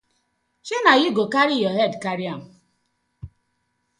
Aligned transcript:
Shey 0.65 0.81
na 0.85 0.91
yu 1.01 1.09
go 1.17 1.23
karry 1.33 1.55
yu 1.63 1.69
head 1.77 1.93
carry 2.03 2.25
am. 2.33 2.41